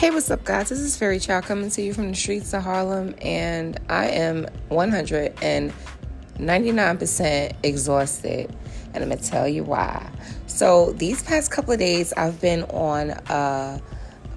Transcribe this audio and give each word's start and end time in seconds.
Hey, 0.00 0.08
what's 0.08 0.30
up, 0.30 0.44
guys? 0.44 0.70
This 0.70 0.80
is 0.80 0.96
Fairy 0.96 1.18
Child 1.18 1.44
coming 1.44 1.68
to 1.68 1.82
you 1.82 1.92
from 1.92 2.08
the 2.08 2.16
streets 2.16 2.54
of 2.54 2.62
Harlem, 2.62 3.14
and 3.20 3.78
I 3.90 4.06
am 4.06 4.46
199% 4.70 7.52
exhausted, 7.62 8.56
and 8.94 9.04
I'm 9.04 9.10
gonna 9.10 9.20
tell 9.20 9.46
you 9.46 9.62
why. 9.62 10.08
So, 10.46 10.92
these 10.92 11.22
past 11.22 11.50
couple 11.50 11.74
of 11.74 11.78
days, 11.78 12.14
I've 12.14 12.40
been 12.40 12.62
on 12.70 13.10
a 13.28 13.78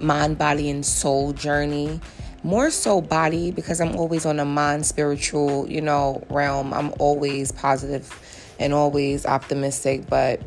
mind, 0.00 0.36
body, 0.36 0.68
and 0.68 0.84
soul 0.84 1.32
journey. 1.32 1.98
More 2.42 2.70
so, 2.70 3.00
body, 3.00 3.50
because 3.50 3.80
I'm 3.80 3.96
always 3.96 4.26
on 4.26 4.40
a 4.40 4.44
mind, 4.44 4.84
spiritual, 4.84 5.66
you 5.66 5.80
know, 5.80 6.22
realm. 6.28 6.74
I'm 6.74 6.92
always 6.98 7.52
positive 7.52 8.12
and 8.58 8.74
always 8.74 9.24
optimistic, 9.24 10.10
but 10.10 10.42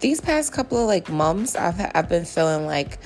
these 0.00 0.22
past 0.22 0.54
couple 0.54 0.78
of 0.78 0.86
like 0.86 1.10
months, 1.10 1.54
I've 1.54 1.78
I've 1.94 2.08
been 2.08 2.24
feeling 2.24 2.64
like 2.64 2.98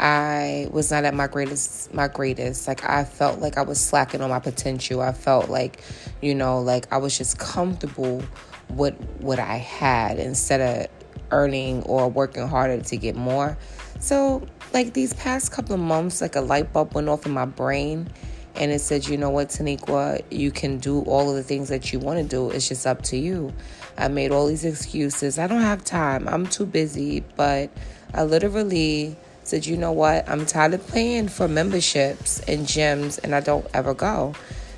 I 0.00 0.66
was 0.70 0.90
not 0.90 1.04
at 1.04 1.12
my 1.12 1.26
greatest 1.26 1.92
my 1.92 2.08
greatest. 2.08 2.66
Like 2.66 2.88
I 2.88 3.04
felt 3.04 3.38
like 3.38 3.58
I 3.58 3.62
was 3.62 3.78
slacking 3.78 4.22
on 4.22 4.30
my 4.30 4.40
potential. 4.40 5.02
I 5.02 5.12
felt 5.12 5.50
like, 5.50 5.82
you 6.22 6.34
know, 6.34 6.60
like 6.60 6.90
I 6.90 6.96
was 6.96 7.16
just 7.16 7.38
comfortable 7.38 8.22
with 8.70 8.94
what 9.18 9.38
I 9.38 9.56
had 9.56 10.18
instead 10.18 10.60
of 10.60 10.90
earning 11.30 11.82
or 11.82 12.08
working 12.08 12.48
harder 12.48 12.82
to 12.82 12.96
get 12.96 13.14
more. 13.14 13.58
So, 13.98 14.46
like 14.72 14.94
these 14.94 15.12
past 15.12 15.52
couple 15.52 15.74
of 15.74 15.80
months, 15.80 16.22
like 16.22 16.34
a 16.34 16.40
light 16.40 16.72
bulb 16.72 16.94
went 16.94 17.08
off 17.08 17.26
in 17.26 17.32
my 17.32 17.44
brain 17.44 18.08
and 18.54 18.72
it 18.72 18.80
said, 18.80 19.06
you 19.06 19.18
know 19.18 19.30
what, 19.30 19.48
Taniqua, 19.48 20.22
you 20.30 20.50
can 20.50 20.78
do 20.78 21.02
all 21.02 21.28
of 21.28 21.36
the 21.36 21.42
things 21.42 21.68
that 21.68 21.92
you 21.92 21.98
want 21.98 22.18
to 22.18 22.24
do. 22.24 22.50
It's 22.50 22.68
just 22.68 22.86
up 22.86 23.02
to 23.02 23.16
you. 23.16 23.52
I 23.98 24.08
made 24.08 24.32
all 24.32 24.46
these 24.46 24.64
excuses. 24.64 25.38
I 25.38 25.46
don't 25.46 25.60
have 25.60 25.84
time. 25.84 26.26
I'm 26.26 26.46
too 26.46 26.66
busy. 26.66 27.20
But 27.36 27.70
I 28.14 28.24
literally 28.24 29.16
said, 29.50 29.66
you 29.66 29.76
know 29.76 29.92
what? 29.92 30.28
I'm 30.28 30.46
tired 30.46 30.74
of 30.74 30.86
paying 30.88 31.28
for 31.28 31.48
memberships 31.48 32.40
and 32.40 32.66
gyms 32.66 33.18
and 33.22 33.34
I 33.34 33.40
don't 33.40 33.66
ever 33.74 33.94
go. 33.94 34.34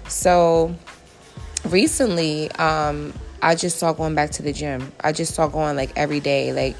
So 0.08 0.74
recently, 1.64 2.50
um, 2.52 3.12
I 3.42 3.54
just 3.54 3.76
started 3.76 3.98
going 3.98 4.14
back 4.14 4.30
to 4.32 4.42
the 4.42 4.52
gym. 4.52 4.92
I 5.00 5.12
just 5.12 5.34
started 5.34 5.52
going 5.52 5.76
like 5.76 5.92
every 5.96 6.20
day. 6.20 6.52
Like, 6.52 6.76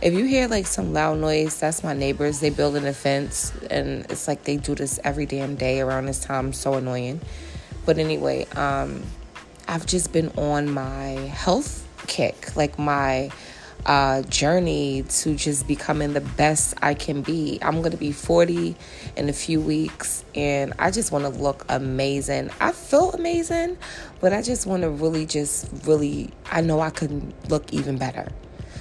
if 0.00 0.14
you 0.14 0.24
hear 0.24 0.48
like 0.48 0.66
some 0.66 0.92
loud 0.92 1.18
noise, 1.18 1.58
that's 1.58 1.82
my 1.82 1.92
neighbors. 1.92 2.40
They 2.40 2.50
building 2.50 2.86
a 2.86 2.92
fence, 2.92 3.52
and 3.70 4.04
it's 4.10 4.28
like 4.28 4.44
they 4.44 4.56
do 4.56 4.74
this 4.74 5.00
every 5.02 5.26
damn 5.26 5.56
day 5.56 5.80
around 5.80 6.06
this 6.06 6.20
time. 6.20 6.52
So 6.52 6.74
annoying. 6.74 7.20
But 7.84 7.98
anyway, 7.98 8.46
um, 8.54 9.02
I've 9.66 9.86
just 9.86 10.12
been 10.12 10.30
on 10.36 10.70
my 10.70 11.32
health 11.32 11.86
kick, 12.06 12.54
like 12.56 12.78
my 12.78 13.30
uh, 13.86 14.22
journey 14.22 15.02
to 15.02 15.34
just 15.34 15.66
becoming 15.66 16.12
the 16.12 16.20
best 16.20 16.74
I 16.82 16.94
can 16.94 17.22
be. 17.22 17.58
I'm 17.62 17.78
going 17.78 17.92
to 17.92 17.96
be 17.96 18.12
40 18.12 18.76
in 19.16 19.28
a 19.28 19.32
few 19.32 19.60
weeks 19.60 20.24
and 20.34 20.72
I 20.78 20.90
just 20.90 21.12
want 21.12 21.24
to 21.24 21.30
look 21.30 21.64
amazing. 21.68 22.50
I 22.60 22.72
feel 22.72 23.12
amazing, 23.12 23.76
but 24.20 24.32
I 24.32 24.42
just 24.42 24.66
want 24.66 24.82
to 24.82 24.90
really, 24.90 25.26
just 25.26 25.68
really, 25.86 26.30
I 26.50 26.60
know 26.60 26.80
I 26.80 26.90
can 26.90 27.34
look 27.48 27.72
even 27.72 27.98
better. 27.98 28.28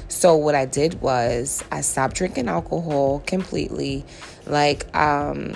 So 0.08 0.36
what 0.36 0.56
I 0.56 0.66
did 0.66 1.02
was 1.02 1.64
I 1.72 1.82
stopped 1.82 2.16
drinking 2.16 2.48
alcohol 2.48 3.24
completely. 3.26 4.06
Like 4.46 4.96
um 4.96 5.56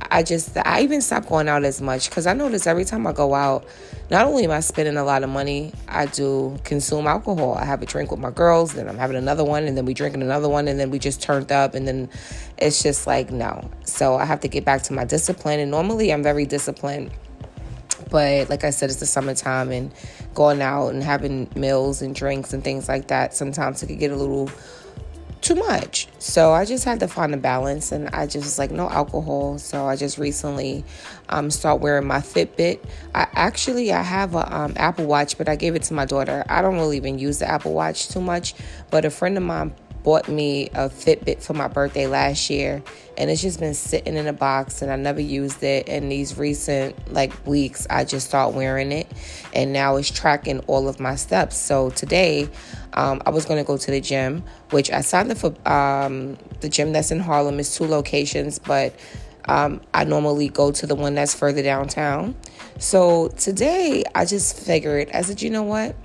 I 0.00 0.22
just 0.22 0.56
I 0.56 0.82
even 0.82 1.00
stopped 1.00 1.28
going 1.28 1.48
out 1.48 1.64
as 1.64 1.80
much 1.80 2.08
because 2.08 2.26
I 2.26 2.32
notice 2.32 2.66
every 2.66 2.84
time 2.84 3.06
I 3.06 3.12
go 3.12 3.34
out, 3.34 3.66
not 4.10 4.26
only 4.26 4.44
am 4.44 4.50
I 4.50 4.60
spending 4.60 4.96
a 4.96 5.04
lot 5.04 5.22
of 5.22 5.30
money, 5.30 5.72
I 5.88 6.06
do 6.06 6.58
consume 6.64 7.06
alcohol. 7.06 7.54
I 7.54 7.64
have 7.64 7.82
a 7.82 7.86
drink 7.86 8.10
with 8.10 8.20
my 8.20 8.30
girls, 8.30 8.74
then 8.74 8.88
I'm 8.88 8.96
having 8.96 9.16
another 9.16 9.44
one, 9.44 9.64
and 9.64 9.76
then 9.76 9.84
we 9.84 9.94
drinking 9.94 10.22
another 10.22 10.48
one, 10.48 10.68
and 10.68 10.78
then 10.78 10.90
we 10.90 10.98
just 10.98 11.20
turned 11.20 11.52
up, 11.52 11.74
and 11.74 11.86
then 11.86 12.08
it's 12.56 12.82
just 12.82 13.06
like 13.06 13.30
no. 13.30 13.68
So 13.84 14.16
I 14.16 14.24
have 14.24 14.40
to 14.40 14.48
get 14.48 14.64
back 14.64 14.82
to 14.84 14.92
my 14.92 15.04
discipline, 15.04 15.60
and 15.60 15.70
normally 15.70 16.12
I'm 16.12 16.22
very 16.22 16.46
disciplined, 16.46 17.10
but 18.10 18.48
like 18.48 18.64
I 18.64 18.70
said, 18.70 18.90
it's 18.90 19.00
the 19.00 19.06
summertime, 19.06 19.72
and 19.72 19.92
going 20.34 20.62
out 20.62 20.90
and 20.90 21.02
having 21.02 21.50
meals 21.56 22.00
and 22.00 22.14
drinks 22.14 22.52
and 22.52 22.62
things 22.62 22.88
like 22.88 23.08
that. 23.08 23.34
Sometimes 23.34 23.82
it 23.82 23.88
could 23.88 23.98
get 23.98 24.12
a 24.12 24.16
little 24.16 24.48
too 25.40 25.54
much. 25.54 26.08
So 26.18 26.52
I 26.52 26.64
just 26.64 26.84
had 26.84 27.00
to 27.00 27.08
find 27.08 27.34
a 27.34 27.36
balance 27.36 27.92
and 27.92 28.08
I 28.10 28.26
just 28.26 28.58
like 28.58 28.70
no 28.70 28.88
alcohol. 28.88 29.58
So 29.58 29.86
I 29.86 29.96
just 29.96 30.18
recently 30.18 30.84
um 31.28 31.50
start 31.50 31.80
wearing 31.80 32.06
my 32.06 32.18
Fitbit. 32.18 32.80
I 33.14 33.26
actually 33.34 33.92
I 33.92 34.02
have 34.02 34.34
a 34.34 34.56
um, 34.56 34.74
Apple 34.76 35.06
Watch, 35.06 35.38
but 35.38 35.48
I 35.48 35.56
gave 35.56 35.74
it 35.74 35.82
to 35.84 35.94
my 35.94 36.04
daughter. 36.04 36.44
I 36.48 36.62
don't 36.62 36.76
really 36.76 36.96
even 36.96 37.18
use 37.18 37.38
the 37.38 37.48
Apple 37.48 37.72
Watch 37.72 38.08
too 38.08 38.20
much, 38.20 38.54
but 38.90 39.04
a 39.04 39.10
friend 39.10 39.36
of 39.36 39.42
mine 39.42 39.74
bought 40.02 40.28
me 40.28 40.68
a 40.68 40.88
Fitbit 40.88 41.42
for 41.42 41.54
my 41.54 41.68
birthday 41.68 42.06
last 42.06 42.50
year 42.50 42.82
and 43.16 43.30
it's 43.30 43.42
just 43.42 43.58
been 43.58 43.74
sitting 43.74 44.16
in 44.16 44.26
a 44.26 44.32
box 44.32 44.80
and 44.80 44.90
I 44.90 44.96
never 44.96 45.20
used 45.20 45.62
it 45.62 45.88
and 45.88 46.10
these 46.10 46.38
recent 46.38 47.12
like 47.12 47.32
weeks 47.46 47.86
I 47.90 48.04
just 48.04 48.28
start 48.28 48.54
wearing 48.54 48.92
it 48.92 49.06
and 49.54 49.72
now 49.72 49.96
it's 49.96 50.10
tracking 50.10 50.60
all 50.60 50.88
of 50.88 51.00
my 51.00 51.16
steps. 51.16 51.56
So 51.56 51.90
today 51.90 52.48
um, 52.92 53.20
I 53.26 53.30
was 53.30 53.44
to 53.44 53.64
go 53.64 53.76
to 53.76 53.90
the 53.90 54.00
gym, 54.00 54.44
which 54.70 54.90
I 54.90 55.00
signed 55.00 55.30
up 55.30 55.38
for 55.38 55.54
um, 55.68 56.38
the 56.60 56.68
gym 56.68 56.92
that's 56.92 57.10
in 57.10 57.20
Harlem 57.20 57.58
is 57.58 57.74
two 57.74 57.84
locations, 57.84 58.58
but 58.58 58.94
um, 59.46 59.80
I 59.94 60.04
normally 60.04 60.48
go 60.48 60.70
to 60.72 60.86
the 60.86 60.94
one 60.94 61.14
that's 61.14 61.34
further 61.34 61.62
downtown. 61.62 62.36
So 62.78 63.28
today 63.28 64.04
I 64.14 64.24
just 64.24 64.58
figured 64.58 65.10
I 65.12 65.22
said, 65.22 65.42
you 65.42 65.50
know 65.50 65.64
what? 65.64 65.96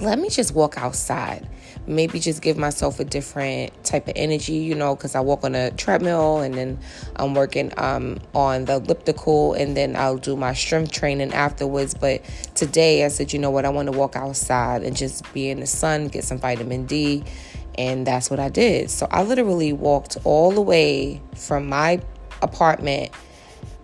Let 0.00 0.18
me 0.18 0.28
just 0.28 0.54
walk 0.54 0.78
outside 0.78 1.48
maybe 1.86 2.20
just 2.20 2.42
give 2.42 2.56
myself 2.56 3.00
a 3.00 3.04
different 3.04 3.72
type 3.84 4.06
of 4.08 4.14
energy, 4.16 4.54
you 4.54 4.74
know, 4.74 4.94
because 4.94 5.14
I 5.14 5.20
walk 5.20 5.44
on 5.44 5.54
a 5.54 5.70
treadmill 5.72 6.38
and 6.38 6.54
then 6.54 6.78
I'm 7.16 7.34
working 7.34 7.72
um, 7.76 8.18
on 8.34 8.66
the 8.66 8.74
elliptical 8.74 9.54
and 9.54 9.76
then 9.76 9.96
I'll 9.96 10.18
do 10.18 10.36
my 10.36 10.52
strength 10.54 10.92
training 10.92 11.32
afterwards. 11.32 11.94
But 11.94 12.22
today 12.54 13.04
I 13.04 13.08
said, 13.08 13.32
you 13.32 13.38
know 13.38 13.50
what, 13.50 13.64
I 13.64 13.70
want 13.70 13.90
to 13.90 13.96
walk 13.96 14.16
outside 14.16 14.82
and 14.82 14.96
just 14.96 15.32
be 15.32 15.50
in 15.50 15.60
the 15.60 15.66
sun, 15.66 16.08
get 16.08 16.24
some 16.24 16.38
vitamin 16.38 16.86
D. 16.86 17.24
And 17.76 18.06
that's 18.06 18.30
what 18.30 18.40
I 18.40 18.48
did. 18.48 18.90
So 18.90 19.06
I 19.10 19.22
literally 19.22 19.72
walked 19.72 20.18
all 20.24 20.50
the 20.50 20.60
way 20.60 21.20
from 21.34 21.68
my 21.68 22.00
apartment. 22.42 23.12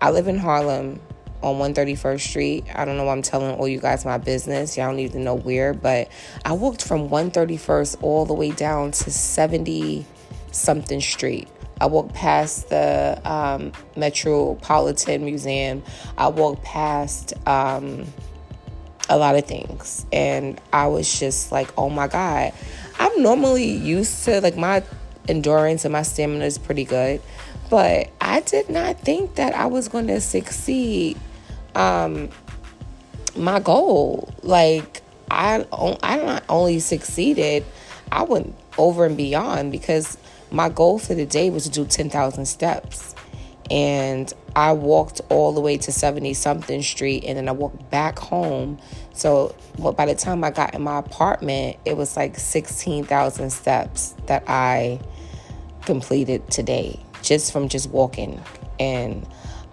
I 0.00 0.10
live 0.10 0.28
in 0.28 0.38
Harlem 0.38 1.00
on 1.46 1.74
131st 1.74 2.20
Street. 2.20 2.64
I 2.74 2.84
don't 2.84 2.96
know 2.96 3.04
why 3.04 3.12
I'm 3.12 3.22
telling 3.22 3.54
all 3.56 3.68
you 3.68 3.78
guys 3.78 4.04
my 4.04 4.18
business. 4.18 4.76
Y'all 4.76 4.92
need 4.92 5.12
to 5.12 5.18
know 5.18 5.34
where, 5.34 5.72
but 5.72 6.08
I 6.44 6.52
walked 6.52 6.82
from 6.82 7.08
131st 7.08 8.02
all 8.02 8.26
the 8.26 8.34
way 8.34 8.50
down 8.50 8.90
to 8.90 9.10
70 9.10 10.04
something 10.50 11.00
street. 11.00 11.48
I 11.80 11.86
walked 11.86 12.14
past 12.14 12.70
the 12.70 13.20
um, 13.24 13.72
Metropolitan 13.96 15.24
Museum. 15.24 15.82
I 16.18 16.28
walked 16.28 16.64
past 16.64 17.34
um, 17.46 18.06
a 19.08 19.16
lot 19.16 19.36
of 19.36 19.44
things. 19.44 20.04
And 20.12 20.60
I 20.72 20.88
was 20.88 21.20
just 21.20 21.52
like, 21.52 21.68
oh 21.78 21.90
my 21.90 22.08
God. 22.08 22.52
I'm 22.98 23.22
normally 23.22 23.70
used 23.70 24.24
to, 24.24 24.40
like, 24.40 24.56
my 24.56 24.82
endurance 25.28 25.84
and 25.84 25.92
my 25.92 26.02
stamina 26.02 26.44
is 26.44 26.58
pretty 26.58 26.84
good. 26.84 27.20
But 27.68 28.10
I 28.20 28.40
did 28.40 28.70
not 28.70 29.00
think 29.00 29.34
that 29.34 29.54
I 29.54 29.66
was 29.66 29.88
going 29.88 30.06
to 30.06 30.20
succeed 30.20 31.18
um, 31.76 32.30
my 33.36 33.60
goal. 33.60 34.32
Like 34.42 35.02
I, 35.30 35.66
I 36.02 36.16
not 36.16 36.44
only 36.48 36.80
succeeded, 36.80 37.64
I 38.10 38.22
went 38.22 38.54
over 38.78 39.04
and 39.04 39.16
beyond 39.16 39.72
because 39.72 40.18
my 40.50 40.68
goal 40.68 40.98
for 40.98 41.14
the 41.14 41.26
day 41.26 41.50
was 41.50 41.64
to 41.64 41.70
do 41.70 41.84
ten 41.84 42.10
thousand 42.10 42.46
steps, 42.46 43.14
and 43.70 44.32
I 44.54 44.72
walked 44.72 45.20
all 45.28 45.52
the 45.52 45.60
way 45.60 45.76
to 45.78 45.92
seventy 45.92 46.34
something 46.34 46.82
street, 46.82 47.24
and 47.24 47.36
then 47.36 47.48
I 47.48 47.52
walked 47.52 47.90
back 47.90 48.18
home. 48.18 48.78
So, 49.12 49.54
well, 49.78 49.92
by 49.92 50.06
the 50.06 50.14
time 50.14 50.44
I 50.44 50.50
got 50.50 50.74
in 50.74 50.82
my 50.82 50.98
apartment, 50.98 51.76
it 51.84 51.96
was 51.96 52.16
like 52.16 52.38
sixteen 52.38 53.04
thousand 53.04 53.50
steps 53.50 54.14
that 54.26 54.44
I 54.48 55.00
completed 55.84 56.50
today 56.50 57.00
just 57.22 57.52
from 57.52 57.68
just 57.68 57.90
walking 57.90 58.40
and 58.78 59.26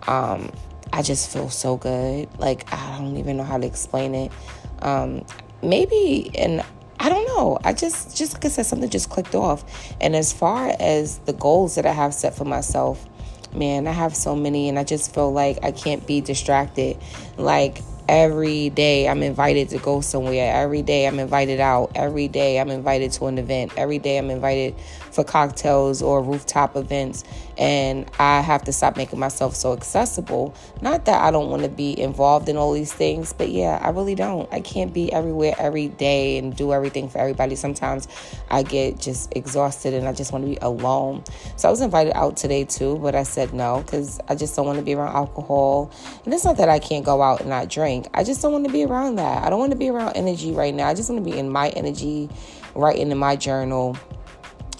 um, 0.07 0.51
I 0.93 1.01
just 1.01 1.33
feel 1.33 1.49
so 1.49 1.75
good. 1.75 2.29
Like 2.39 2.71
I 2.71 2.97
don't 2.99 3.17
even 3.17 3.35
know 3.35 3.43
how 3.43 3.57
to 3.57 3.65
explain 3.65 4.13
it. 4.13 4.31
Um, 4.79 5.25
maybe 5.63 6.31
and 6.37 6.63
I 6.99 7.09
don't 7.09 7.25
know. 7.25 7.57
I 7.63 7.73
just 7.73 8.15
just 8.15 8.35
like 8.35 8.45
I 8.45 8.47
said, 8.49 8.67
something 8.67 8.89
just 8.89 9.09
clicked 9.09 9.33
off. 9.33 9.65
And 9.99 10.15
as 10.15 10.31
far 10.31 10.73
as 10.79 11.17
the 11.19 11.33
goals 11.33 11.75
that 11.75 11.87
I 11.87 11.91
have 11.91 12.13
set 12.13 12.35
for 12.35 12.45
myself, 12.45 13.05
man, 13.53 13.87
I 13.87 13.91
have 13.91 14.15
so 14.15 14.35
many, 14.35 14.69
and 14.69 14.77
I 14.77 14.83
just 14.83 15.13
feel 15.13 15.33
like 15.33 15.57
I 15.63 15.71
can't 15.71 16.05
be 16.05 16.21
distracted. 16.21 16.97
Like 17.37 17.79
every 18.07 18.69
day 18.69 19.07
I'm 19.07 19.23
invited 19.23 19.69
to 19.69 19.77
go 19.77 20.01
somewhere. 20.01 20.53
Every 20.53 20.81
day 20.81 21.07
I'm 21.07 21.19
invited 21.19 21.59
out. 21.59 21.91
Every 21.95 22.27
day 22.27 22.59
I'm 22.59 22.69
invited 22.69 23.11
to 23.13 23.27
an 23.27 23.37
event. 23.37 23.73
Every 23.77 23.99
day 23.99 24.17
I'm 24.17 24.29
invited 24.29 24.75
for 25.11 25.23
cocktails 25.23 26.01
or 26.01 26.21
rooftop 26.21 26.75
events. 26.75 27.23
And 27.57 28.09
I 28.19 28.41
have 28.41 28.63
to 28.63 28.73
stop 28.73 28.97
making 28.97 29.19
myself 29.19 29.55
so 29.55 29.73
accessible. 29.73 30.55
Not 30.81 31.05
that 31.05 31.21
I 31.21 31.29
don't 31.31 31.49
want 31.49 31.63
to 31.63 31.69
be 31.69 31.99
involved 31.99 32.49
in 32.49 32.57
all 32.57 32.73
these 32.73 32.91
things, 32.91 33.31
but 33.31 33.49
yeah, 33.49 33.79
I 33.81 33.89
really 33.89 34.15
don't. 34.15 34.51
I 34.51 34.59
can't 34.59 34.93
be 34.93 35.13
everywhere 35.13 35.53
every 35.59 35.89
day 35.89 36.37
and 36.39 36.55
do 36.55 36.73
everything 36.73 37.09
for 37.09 37.19
everybody. 37.19 37.55
Sometimes 37.55 38.07
I 38.49 38.63
get 38.63 38.99
just 38.99 39.35
exhausted 39.35 39.93
and 39.93 40.07
I 40.07 40.13
just 40.13 40.31
want 40.31 40.45
to 40.45 40.49
be 40.49 40.57
alone. 40.61 41.23
So 41.57 41.67
I 41.67 41.71
was 41.71 41.81
invited 41.81 42.17
out 42.17 42.37
today 42.37 42.63
too, 42.63 42.97
but 42.97 43.13
I 43.13 43.23
said 43.23 43.53
no 43.53 43.81
because 43.81 44.19
I 44.27 44.35
just 44.35 44.55
don't 44.55 44.65
want 44.65 44.79
to 44.79 44.85
be 44.85 44.95
around 44.95 45.15
alcohol. 45.15 45.91
And 46.25 46.33
it's 46.33 46.43
not 46.43 46.57
that 46.57 46.69
I 46.69 46.79
can't 46.79 47.05
go 47.05 47.21
out 47.21 47.41
and 47.41 47.49
not 47.49 47.69
drink. 47.69 47.92
I 48.13 48.23
just 48.23 48.41
don't 48.41 48.51
want 48.51 48.65
to 48.65 48.71
be 48.71 48.83
around 48.83 49.15
that. 49.15 49.43
I 49.43 49.49
don't 49.49 49.59
want 49.59 49.71
to 49.71 49.77
be 49.77 49.89
around 49.89 50.13
energy 50.15 50.51
right 50.51 50.73
now. 50.73 50.87
I 50.87 50.93
just 50.93 51.09
want 51.09 51.23
to 51.23 51.31
be 51.31 51.37
in 51.37 51.49
my 51.49 51.69
energy, 51.69 52.29
writing 52.75 53.11
in 53.11 53.17
my 53.17 53.35
journal 53.35 53.97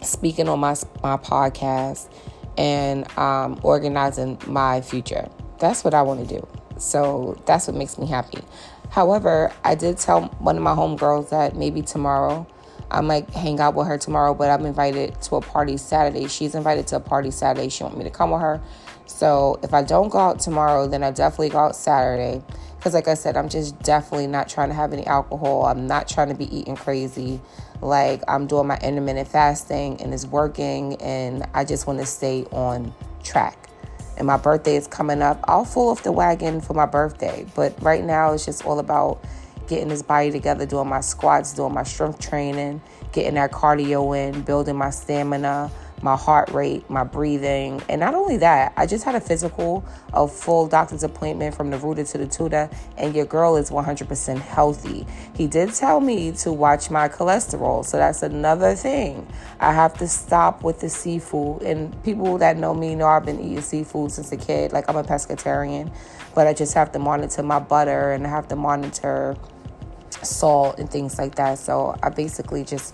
speaking 0.06 0.48
on 0.50 0.60
my 0.60 0.76
my 1.02 1.18
podcast 1.18 2.10
and 2.58 3.10
um, 3.18 3.60
organizing 3.64 4.38
my 4.48 4.82
future. 4.82 5.28
That's 5.60 5.84
what 5.84 5.94
I 5.94 6.02
want 6.02 6.28
to 6.28 6.40
do. 6.40 6.48
So 6.78 7.42
that's 7.46 7.68
what 7.68 7.76
makes 7.76 7.98
me 7.98 8.08
happy. 8.08 8.40
However, 8.90 9.52
I 9.64 9.76
did 9.76 9.98
tell 9.98 10.26
one 10.40 10.58
of 10.58 10.64
my 10.64 10.76
homegirls 10.76 11.30
that 11.30 11.56
maybe 11.56 11.82
tomorrow 11.82 12.46
I 12.92 13.02
might 13.02 13.30
hang 13.32 13.60
out 13.60 13.74
with 13.74 13.88
her 13.88 13.98
tomorrow, 13.98 14.36
but 14.36 14.50
I'm 14.50 14.66
invited 14.66 15.20
to 15.24 15.38
a 15.38 15.42
party 15.42 15.78
Saturday. 15.78 16.28
She's 16.28 16.54
invited 16.54 16.86
to 16.88 16.98
a 16.98 17.00
party 17.00 17.32
Saturday. 17.32 17.70
She 17.70 17.84
want 17.84 17.98
me 17.98 18.04
to 18.04 18.12
come 18.12 18.32
with 18.32 18.42
her. 18.42 18.62
So 19.14 19.60
if 19.62 19.76
I 19.76 19.84
don't 19.84 20.10
go 20.10 20.18
out 20.18 20.40
tomorrow, 20.40 20.88
then 20.88 21.04
I 21.04 21.12
definitely 21.12 21.50
go 21.50 21.60
out 21.60 21.76
Saturday. 21.76 22.42
Because 22.76 22.96
like 22.96 23.08
I 23.08 23.14
said, 23.14 23.38
I'm 23.38 23.48
just 23.48 23.80
definitely 23.84 24.26
not 24.26 24.50
trying 24.50 24.70
to 24.70 24.74
have 24.74 24.92
any 24.92 25.06
alcohol. 25.06 25.68
I'm 25.68 25.86
not 25.86 26.10
trying 26.10 26.30
to 26.30 26.34
be 26.34 26.54
eating 26.54 26.76
crazy. 26.76 27.40
Like 27.80 28.24
I'm 28.28 28.48
doing 28.48 28.66
my 28.66 28.78
intermittent 28.80 29.28
fasting 29.28 30.02
and 30.02 30.16
it's 30.16 30.26
working 30.26 30.96
and 30.96 31.46
I 31.54 31.64
just 31.64 31.86
want 31.86 32.00
to 32.00 32.08
stay 32.08 32.46
on 32.52 32.92
track. 33.24 33.70
And 34.18 34.26
my 34.26 34.38
birthday 34.38 34.78
is 34.78 34.88
coming 34.88 35.22
up. 35.22 35.40
I'll 35.44 35.64
fall 35.64 35.90
off 35.90 36.02
the 36.02 36.12
wagon 36.12 36.60
for 36.60 36.74
my 36.74 36.88
birthday, 36.88 37.46
but 37.56 37.80
right 37.84 38.04
now 38.04 38.34
it's 38.34 38.46
just 38.46 38.66
all 38.66 38.80
about 38.80 39.24
getting 39.68 39.90
this 39.90 40.02
body 40.02 40.32
together, 40.32 40.66
doing 40.66 40.90
my 40.90 41.02
squats, 41.02 41.54
doing 41.54 41.74
my 41.74 41.84
strength 41.84 42.20
training, 42.20 42.82
getting 43.12 43.36
that 43.36 43.52
cardio 43.52 44.18
in, 44.18 44.42
building 44.42 44.76
my 44.76 44.90
stamina, 44.90 45.72
my 46.04 46.18
heart 46.18 46.52
rate, 46.52 46.88
my 46.90 47.04
breathing. 47.04 47.82
And 47.88 48.02
not 48.02 48.14
only 48.14 48.38
that, 48.38 48.74
I 48.76 48.86
just 48.86 49.06
had 49.06 49.16
a 49.16 49.22
physical, 49.22 49.86
a 50.14 50.28
full 50.28 50.68
doctor's 50.68 51.04
appointment 51.04 51.56
from 51.56 51.72
the 51.72 51.78
rooter 51.78 52.04
to 52.04 52.18
the 52.18 52.28
tutor, 52.28 52.70
and 52.98 53.16
your 53.16 53.26
girl 53.26 53.56
is 53.56 53.72
100% 53.72 54.38
healthy. 54.40 55.08
He 55.34 55.48
did 55.48 55.74
tell 55.74 56.02
me 56.02 56.34
to 56.34 56.52
watch 56.52 56.90
my 56.92 57.08
cholesterol, 57.08 57.86
so 57.86 57.98
that's 57.98 58.22
another 58.22 58.76
thing. 58.76 59.26
I 59.60 59.72
have 59.72 59.98
to 60.00 60.08
stop 60.08 60.62
with 60.64 60.82
the 60.82 60.90
seafood. 60.90 61.64
And 61.64 62.04
people 62.04 62.38
that 62.40 62.58
know 62.58 62.74
me 62.74 62.96
know 62.96 63.08
I've 63.08 63.26
been 63.26 63.40
eating 63.40 63.62
seafood 63.62 64.12
since 64.12 64.32
a 64.34 64.38
kid, 64.38 64.74
like 64.74 64.90
I'm 64.90 64.98
a 64.98 65.04
pescatarian, 65.04 65.94
but 66.36 66.48
I 66.48 66.54
just 66.54 66.74
have 66.74 66.92
to 66.92 67.00
monitor 67.00 67.44
my 67.44 67.60
butter 67.60 68.12
and 68.12 68.28
I 68.28 68.30
have 68.30 68.50
to 68.50 68.56
monitor 68.58 69.38
salt 70.22 70.80
and 70.80 70.90
things 70.90 71.18
like 71.18 71.36
that. 71.36 71.60
So 71.60 71.98
I 72.04 72.10
basically 72.10 72.66
just 72.66 72.94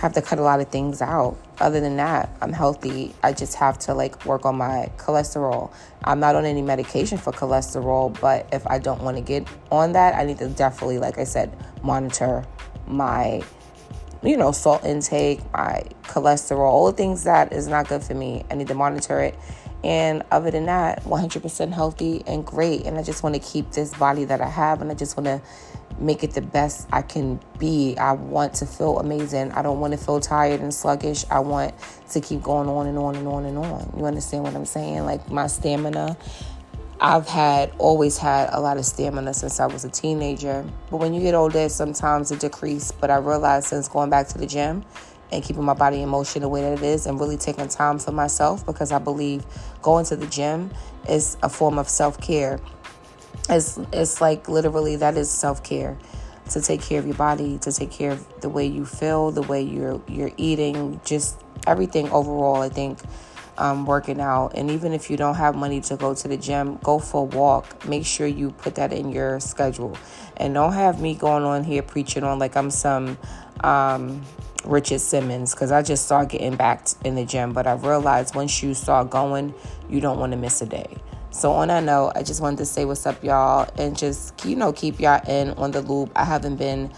have 0.00 0.14
to 0.14 0.22
cut 0.22 0.38
a 0.38 0.42
lot 0.42 0.60
of 0.60 0.68
things 0.68 1.02
out. 1.02 1.36
Other 1.60 1.78
than 1.78 1.96
that, 1.96 2.34
I'm 2.40 2.54
healthy. 2.54 3.14
I 3.22 3.34
just 3.34 3.54
have 3.56 3.78
to 3.80 3.94
like 3.94 4.24
work 4.24 4.46
on 4.46 4.56
my 4.56 4.90
cholesterol. 4.96 5.70
I'm 6.04 6.20
not 6.20 6.34
on 6.36 6.46
any 6.46 6.62
medication 6.62 7.18
for 7.18 7.32
cholesterol, 7.32 8.18
but 8.18 8.48
if 8.50 8.66
I 8.66 8.78
don't 8.78 9.02
want 9.02 9.18
to 9.18 9.22
get 9.22 9.46
on 9.70 9.92
that, 9.92 10.14
I 10.14 10.24
need 10.24 10.38
to 10.38 10.48
definitely, 10.48 10.98
like 10.98 11.18
I 11.18 11.24
said, 11.24 11.54
monitor 11.82 12.46
my 12.86 13.42
you 14.22 14.36
know, 14.36 14.52
salt 14.52 14.84
intake, 14.84 15.40
my 15.52 15.82
cholesterol, 16.04 16.68
all 16.68 16.86
the 16.86 16.96
things 16.96 17.24
that 17.24 17.52
is 17.52 17.68
not 17.68 17.88
good 17.88 18.02
for 18.02 18.14
me. 18.14 18.44
I 18.50 18.54
need 18.54 18.68
to 18.68 18.74
monitor 18.74 19.20
it. 19.20 19.34
And 19.82 20.22
other 20.30 20.50
than 20.50 20.66
that, 20.66 21.04
100% 21.04 21.72
healthy 21.72 22.22
and 22.26 22.44
great. 22.44 22.84
And 22.84 22.98
I 22.98 23.02
just 23.02 23.22
want 23.22 23.34
to 23.34 23.40
keep 23.40 23.70
this 23.70 23.94
body 23.94 24.24
that 24.24 24.40
I 24.40 24.48
have 24.48 24.82
and 24.82 24.90
I 24.90 24.94
just 24.94 25.16
want 25.16 25.26
to 25.26 25.40
make 26.00 26.24
it 26.24 26.32
the 26.32 26.40
best 26.40 26.88
I 26.92 27.02
can 27.02 27.40
be. 27.58 27.96
I 27.98 28.12
want 28.12 28.54
to 28.54 28.66
feel 28.66 28.98
amazing. 28.98 29.52
I 29.52 29.62
don't 29.62 29.80
want 29.80 29.92
to 29.92 29.98
feel 29.98 30.20
tired 30.20 30.60
and 30.60 30.72
sluggish. 30.72 31.24
I 31.30 31.40
want 31.40 31.74
to 32.10 32.20
keep 32.20 32.42
going 32.42 32.68
on 32.68 32.86
and 32.86 32.98
on 32.98 33.16
and 33.16 33.28
on 33.28 33.44
and 33.44 33.58
on. 33.58 33.94
You 33.96 34.06
understand 34.06 34.44
what 34.44 34.54
I'm 34.54 34.66
saying? 34.66 35.04
Like 35.04 35.30
my 35.30 35.46
stamina. 35.46 36.16
I've 37.02 37.26
had 37.26 37.72
always 37.78 38.18
had 38.18 38.50
a 38.52 38.60
lot 38.60 38.76
of 38.76 38.84
stamina 38.84 39.32
since 39.32 39.58
I 39.58 39.64
was 39.66 39.86
a 39.86 39.88
teenager. 39.88 40.66
But 40.90 40.98
when 40.98 41.14
you 41.14 41.22
get 41.22 41.34
older, 41.34 41.68
sometimes 41.70 42.30
it 42.30 42.40
decreases. 42.40 42.92
But 42.92 43.10
I 43.10 43.16
realized 43.16 43.68
since 43.68 43.88
going 43.88 44.10
back 44.10 44.28
to 44.28 44.38
the 44.38 44.46
gym 44.46 44.84
and 45.32 45.42
keeping 45.42 45.64
my 45.64 45.74
body 45.74 46.02
in 46.02 46.08
motion 46.08 46.42
the 46.42 46.48
way 46.48 46.60
that 46.62 46.72
it 46.78 46.82
is 46.82 47.06
and 47.06 47.18
really 47.20 47.36
taking 47.36 47.68
time 47.68 47.98
for 47.98 48.12
myself 48.12 48.66
because 48.66 48.92
I 48.92 48.98
believe 48.98 49.44
going 49.80 50.04
to 50.06 50.16
the 50.16 50.26
gym 50.26 50.70
is 51.08 51.36
a 51.42 51.48
form 51.48 51.78
of 51.78 51.88
self 51.88 52.20
care 52.20 52.60
it's 53.48 53.78
it's 53.92 54.20
like 54.20 54.48
literally 54.48 54.96
that 54.96 55.16
is 55.16 55.30
self-care 55.30 55.96
to 56.50 56.60
take 56.60 56.82
care 56.82 56.98
of 56.98 57.06
your 57.06 57.16
body 57.16 57.58
to 57.58 57.72
take 57.72 57.90
care 57.90 58.12
of 58.12 58.40
the 58.40 58.48
way 58.48 58.66
you 58.66 58.84
feel 58.84 59.30
the 59.30 59.42
way 59.42 59.62
you're 59.62 60.00
you're 60.08 60.32
eating 60.36 61.00
just 61.04 61.40
everything 61.66 62.08
overall 62.10 62.56
i 62.56 62.68
think 62.68 62.98
um, 63.60 63.84
working 63.84 64.20
out. 64.20 64.52
And 64.54 64.70
even 64.70 64.92
if 64.92 65.10
you 65.10 65.16
don't 65.16 65.34
have 65.36 65.54
money 65.54 65.80
to 65.82 65.96
go 65.96 66.14
to 66.14 66.28
the 66.28 66.36
gym 66.36 66.78
go 66.82 66.98
for 66.98 67.22
a 67.22 67.24
walk. 67.24 67.86
Make 67.86 68.06
sure 68.06 68.26
you 68.26 68.50
put 68.50 68.74
that 68.76 68.92
in 68.92 69.12
your 69.12 69.38
schedule. 69.38 69.96
And 70.36 70.54
don't 70.54 70.72
have 70.72 71.00
me 71.00 71.14
going 71.14 71.44
on 71.44 71.62
here 71.62 71.82
preaching 71.82 72.24
on 72.24 72.38
like 72.38 72.56
i'm 72.56 72.70
some 72.70 73.18
um, 73.62 74.22
richard 74.64 75.00
simmons 75.00 75.54
because 75.54 75.70
i 75.70 75.82
just 75.82 76.06
started 76.06 76.30
getting 76.30 76.56
back 76.56 76.86
in 77.04 77.14
the 77.14 77.24
gym. 77.24 77.52
But 77.52 77.66
i 77.66 77.74
realized 77.74 78.34
once 78.34 78.62
you 78.62 78.74
start 78.74 79.10
going 79.10 79.54
you 79.88 80.00
don't 80.00 80.18
want 80.18 80.32
to 80.32 80.38
miss 80.38 80.62
a 80.62 80.66
day 80.66 80.96
so 81.30 81.52
on 81.52 81.68
that 81.68 81.84
note, 81.84 82.12
I 82.16 82.22
just 82.22 82.40
wanted 82.40 82.58
to 82.58 82.66
say 82.66 82.84
what's 82.84 83.06
up, 83.06 83.22
y'all, 83.22 83.68
and 83.78 83.96
just 83.96 84.44
you 84.44 84.56
know 84.56 84.72
keep 84.72 85.00
y'all 85.00 85.20
in 85.28 85.50
on 85.50 85.70
the 85.70 85.80
loop. 85.80 86.10
I 86.16 86.24
haven't 86.24 86.56
been 86.56 86.92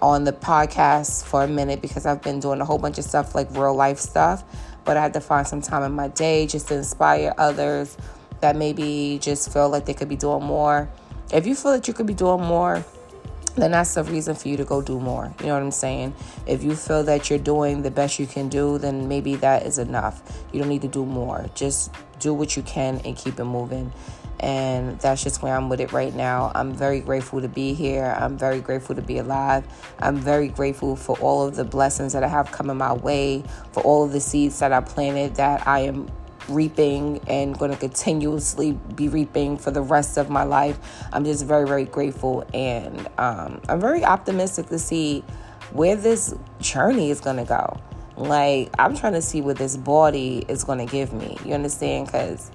on 0.00 0.24
the 0.24 0.32
podcast 0.32 1.24
for 1.24 1.44
a 1.44 1.48
minute 1.48 1.80
because 1.80 2.04
I've 2.04 2.20
been 2.20 2.40
doing 2.40 2.60
a 2.60 2.64
whole 2.64 2.78
bunch 2.78 2.98
of 2.98 3.04
stuff 3.04 3.34
like 3.34 3.48
real 3.52 3.74
life 3.74 3.98
stuff, 3.98 4.44
but 4.84 4.96
I 4.96 5.02
had 5.02 5.14
to 5.14 5.20
find 5.20 5.46
some 5.46 5.62
time 5.62 5.82
in 5.84 5.92
my 5.92 6.08
day 6.08 6.46
just 6.46 6.68
to 6.68 6.74
inspire 6.74 7.32
others 7.38 7.96
that 8.40 8.56
maybe 8.56 9.18
just 9.22 9.52
feel 9.52 9.68
like 9.68 9.86
they 9.86 9.94
could 9.94 10.08
be 10.08 10.16
doing 10.16 10.42
more. 10.42 10.88
If 11.32 11.46
you 11.46 11.54
feel 11.54 11.72
that 11.72 11.88
you 11.88 11.94
could 11.94 12.06
be 12.06 12.14
doing 12.14 12.42
more, 12.42 12.84
then 13.56 13.70
that's 13.70 13.94
the 13.94 14.04
reason 14.04 14.34
for 14.34 14.48
you 14.48 14.56
to 14.58 14.64
go 14.64 14.82
do 14.82 15.00
more. 15.00 15.32
You 15.40 15.46
know 15.46 15.54
what 15.54 15.62
I'm 15.62 15.70
saying? 15.70 16.14
If 16.46 16.62
you 16.62 16.76
feel 16.76 17.02
that 17.04 17.30
you're 17.30 17.38
doing 17.38 17.82
the 17.82 17.90
best 17.90 18.18
you 18.18 18.26
can 18.26 18.48
do, 18.48 18.78
then 18.78 19.08
maybe 19.08 19.36
that 19.36 19.64
is 19.64 19.78
enough. 19.78 20.44
You 20.52 20.60
don't 20.60 20.68
need 20.68 20.82
to 20.82 20.88
do 20.88 21.06
more. 21.06 21.48
Just 21.54 21.90
do 22.18 22.34
what 22.34 22.56
you 22.56 22.62
can 22.62 23.00
and 23.04 23.16
keep 23.16 23.38
it 23.38 23.44
moving. 23.44 23.92
And 24.38 24.98
that's 25.00 25.22
just 25.22 25.42
where 25.42 25.54
I'm 25.56 25.68
with 25.70 25.80
it 25.80 25.92
right 25.92 26.14
now. 26.14 26.52
I'm 26.54 26.74
very 26.74 27.00
grateful 27.00 27.40
to 27.40 27.48
be 27.48 27.72
here. 27.72 28.14
I'm 28.18 28.36
very 28.36 28.60
grateful 28.60 28.94
to 28.94 29.02
be 29.02 29.18
alive. 29.18 29.66
I'm 29.98 30.16
very 30.16 30.48
grateful 30.48 30.94
for 30.94 31.18
all 31.18 31.46
of 31.46 31.56
the 31.56 31.64
blessings 31.64 32.12
that 32.12 32.22
I 32.22 32.28
have 32.28 32.52
coming 32.52 32.76
my 32.76 32.92
way, 32.92 33.44
for 33.72 33.82
all 33.82 34.04
of 34.04 34.12
the 34.12 34.20
seeds 34.20 34.58
that 34.58 34.72
I 34.72 34.80
planted 34.82 35.36
that 35.36 35.66
I 35.66 35.80
am 35.80 36.10
reaping 36.48 37.20
and 37.26 37.58
going 37.58 37.70
to 37.70 37.76
continuously 37.76 38.72
be 38.94 39.08
reaping 39.08 39.56
for 39.56 39.70
the 39.70 39.82
rest 39.82 40.16
of 40.16 40.30
my 40.30 40.44
life. 40.44 40.78
I'm 41.12 41.24
just 41.24 41.44
very, 41.44 41.66
very 41.66 41.84
grateful. 41.84 42.46
And 42.52 43.08
um, 43.18 43.60
I'm 43.68 43.80
very 43.80 44.04
optimistic 44.04 44.66
to 44.66 44.78
see 44.78 45.24
where 45.72 45.96
this 45.96 46.34
journey 46.60 47.10
is 47.10 47.20
going 47.20 47.36
to 47.38 47.44
go. 47.44 47.80
Like, 48.16 48.70
I'm 48.78 48.96
trying 48.96 49.12
to 49.12 49.22
see 49.22 49.40
what 49.40 49.58
this 49.58 49.76
body 49.76 50.44
is 50.48 50.64
going 50.64 50.78
to 50.78 50.90
give 50.90 51.12
me. 51.12 51.36
You 51.44 51.54
understand? 51.54 52.06
Because 52.06 52.50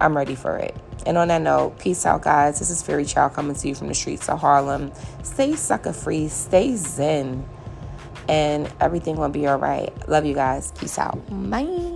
I'm 0.00 0.16
ready 0.16 0.34
for 0.34 0.56
it. 0.58 0.76
And 1.06 1.18
on 1.18 1.28
that 1.28 1.42
note, 1.42 1.78
peace 1.78 2.06
out, 2.06 2.22
guys. 2.22 2.58
This 2.58 2.70
is 2.70 2.82
Fairy 2.82 3.04
Child 3.04 3.34
coming 3.34 3.56
to 3.56 3.68
you 3.68 3.74
from 3.74 3.88
the 3.88 3.94
streets 3.94 4.28
of 4.28 4.38
Harlem. 4.38 4.92
Stay 5.22 5.54
sucker 5.54 5.92
free, 5.92 6.28
stay 6.28 6.76
zen, 6.76 7.44
and 8.28 8.70
everything 8.80 9.16
will 9.16 9.28
be 9.28 9.46
all 9.46 9.58
right. 9.58 9.92
Love 10.08 10.24
you 10.26 10.34
guys. 10.34 10.72
Peace 10.72 10.98
out. 10.98 11.18
Bye. 11.50 11.91